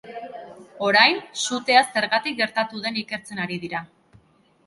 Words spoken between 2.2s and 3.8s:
gertatu den ikertzen ari